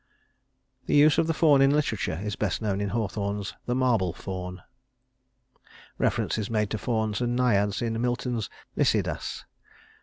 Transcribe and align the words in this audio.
The 0.87 0.95
use 0.95 1.19
of 1.19 1.27
the 1.27 1.33
Faun 1.35 1.61
in 1.61 1.69
literature 1.69 2.19
is 2.23 2.35
best 2.35 2.59
known 2.59 2.81
in 2.81 2.89
Hawthorne's 2.89 3.53
"The 3.67 3.75
Marble 3.75 4.13
Faun." 4.13 4.63
Reference 5.99 6.39
is 6.39 6.49
made 6.49 6.71
to 6.71 6.79
fauns 6.79 7.21
and 7.21 7.35
naiads 7.35 7.83
in 7.83 8.01
Milton's 8.01 8.49
"Lycidas." 8.75 9.45